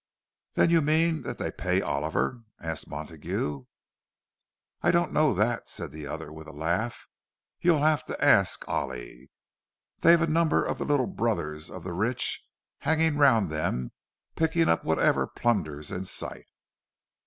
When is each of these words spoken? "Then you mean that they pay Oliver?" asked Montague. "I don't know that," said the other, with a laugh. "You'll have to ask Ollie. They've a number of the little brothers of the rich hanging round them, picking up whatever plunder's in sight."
"Then 0.55 0.71
you 0.71 0.81
mean 0.81 1.21
that 1.21 1.37
they 1.37 1.51
pay 1.51 1.79
Oliver?" 1.79 2.41
asked 2.59 2.87
Montague. 2.89 3.65
"I 4.81 4.89
don't 4.89 5.13
know 5.13 5.35
that," 5.35 5.69
said 5.69 5.91
the 5.91 6.07
other, 6.07 6.33
with 6.33 6.47
a 6.47 6.51
laugh. 6.51 7.05
"You'll 7.59 7.83
have 7.83 8.03
to 8.07 8.19
ask 8.19 8.67
Ollie. 8.67 9.29
They've 9.99 10.19
a 10.23 10.25
number 10.25 10.65
of 10.65 10.79
the 10.79 10.85
little 10.85 11.05
brothers 11.05 11.69
of 11.69 11.83
the 11.83 11.93
rich 11.93 12.43
hanging 12.79 13.17
round 13.17 13.51
them, 13.51 13.91
picking 14.35 14.69
up 14.69 14.83
whatever 14.83 15.27
plunder's 15.27 15.91
in 15.91 16.05
sight." 16.05 16.47